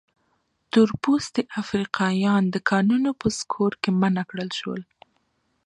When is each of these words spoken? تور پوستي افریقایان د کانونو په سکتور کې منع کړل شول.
تور 0.71 0.89
پوستي 1.01 1.43
افریقایان 1.61 2.43
د 2.49 2.55
کانونو 2.69 3.09
په 3.21 3.27
سکتور 3.37 3.71
کې 3.81 3.89
منع 3.99 4.23
کړل 4.29 4.49
شول. 4.59 4.81